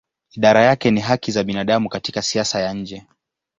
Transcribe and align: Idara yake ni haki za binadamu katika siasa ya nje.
Idara 0.35 0.61
yake 0.61 0.91
ni 0.91 0.99
haki 1.01 1.31
za 1.31 1.43
binadamu 1.43 1.89
katika 1.89 2.21
siasa 2.21 2.59
ya 2.61 2.73
nje. 2.73 3.07